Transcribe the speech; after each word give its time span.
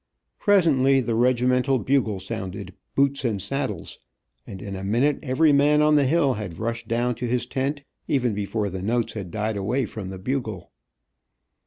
Presently 0.39 0.99
the 0.99 1.13
regimental 1.13 1.77
bugle 1.77 2.19
sounded 2.19 2.73
"Boots 2.95 3.23
and 3.23 3.39
saddles," 3.39 3.99
and 4.47 4.59
in 4.59 4.75
a 4.75 4.83
minute 4.83 5.19
every 5.21 5.51
man 5.53 5.83
on 5.83 5.95
the 5.95 6.07
hill 6.07 6.33
had 6.33 6.57
rushed 6.57 6.87
down 6.87 7.13
to 7.13 7.27
his 7.27 7.45
tent, 7.45 7.83
even 8.07 8.33
before 8.33 8.71
the 8.71 8.81
notes 8.81 9.13
had 9.13 9.29
died 9.29 9.57
away 9.57 9.85
from 9.85 10.09
the 10.09 10.17
bugle. 10.17 10.71